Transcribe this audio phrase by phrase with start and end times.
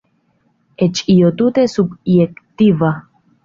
[0.85, 2.95] Eĉ io tute subjektiva.